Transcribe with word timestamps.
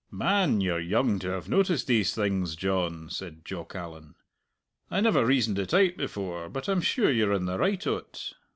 "Man, 0.09 0.61
you're 0.61 0.79
young 0.79 1.19
to 1.19 1.29
have 1.29 1.47
noticed 1.47 1.85
these 1.85 2.15
things, 2.15 2.55
John," 2.55 3.07
said 3.11 3.45
Jock 3.45 3.75
Allan. 3.75 4.15
"I 4.89 4.99
never 4.99 5.23
reasoned 5.23 5.59
it 5.59 5.75
out 5.75 5.95
before, 5.95 6.49
but 6.49 6.67
I'm 6.67 6.81
sure 6.81 7.11
you're 7.11 7.33
in 7.33 7.45
the 7.45 7.59
right 7.59 7.85
o't." 7.85 8.33